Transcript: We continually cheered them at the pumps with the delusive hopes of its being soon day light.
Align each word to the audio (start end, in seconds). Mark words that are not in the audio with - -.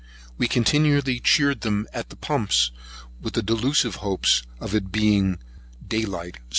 We 0.35 0.47
continually 0.47 1.19
cheered 1.19 1.61
them 1.61 1.85
at 1.93 2.09
the 2.09 2.15
pumps 2.15 2.71
with 3.21 3.35
the 3.35 3.43
delusive 3.43 3.97
hopes 3.97 4.41
of 4.59 4.73
its 4.73 4.87
being 4.87 5.33
soon 5.37 5.87
day 5.87 6.05
light. 6.07 6.39